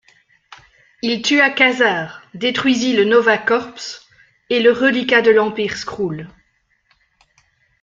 [1.03, 3.75] Il tua Quasar, détruisit le Nova Corps
[4.49, 6.27] et le reliquat de l'empire Skrull.